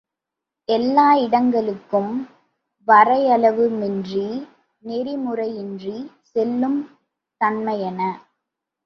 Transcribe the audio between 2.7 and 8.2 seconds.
வரையளவுமின்றி, நெறிமுறையின்றிச் செல்லும் தன்மையன.